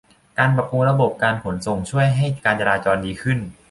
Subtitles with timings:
[0.37, 3.37] การปรับปรุงระบบการขนส่งช่วยให้การจราจรดีขึ้น